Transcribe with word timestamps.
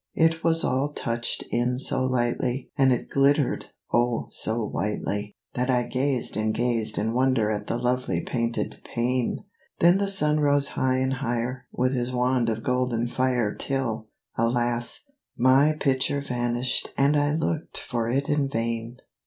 It 0.15 0.43
was 0.43 0.63
all 0.63 0.93
touched 0.93 1.43
in 1.51 1.77
so 1.77 2.03
lightly 2.03 2.71
And 2.75 2.91
it 2.91 3.07
glittered, 3.07 3.67
oh, 3.93 4.25
so 4.31 4.65
whitely, 4.67 5.35
That 5.53 5.69
I 5.69 5.83
gazed 5.83 6.35
and 6.35 6.55
gazed 6.55 6.97
in 6.97 7.13
wonder 7.13 7.51
at 7.51 7.67
the 7.67 7.77
lovely 7.77 8.19
painted 8.19 8.77
pane; 8.83 9.43
Then 9.79 9.99
the 9.99 10.07
sun 10.07 10.39
rose 10.39 10.69
high 10.69 10.97
and 10.97 11.13
higher 11.13 11.67
With 11.71 11.93
his 11.93 12.11
wand 12.11 12.49
of 12.49 12.63
golden 12.63 13.07
fire 13.09 13.53
Till, 13.53 14.07
alas, 14.39 15.03
my 15.37 15.73
picture 15.79 16.21
vanished 16.21 16.89
and 16.97 17.15
I 17.15 17.35
looked 17.35 17.77
for 17.77 18.09
it 18.09 18.27
in 18.27 18.49
vain! 18.49 18.97